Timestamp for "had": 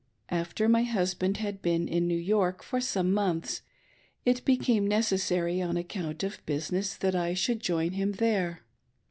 1.37-1.61